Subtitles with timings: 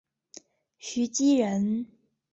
[0.79, 1.85] 徐积人。